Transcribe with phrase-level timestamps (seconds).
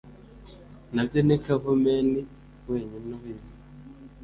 [0.93, 2.21] Nabyo ni Kavumenti
[2.69, 3.55] wenyine ubizi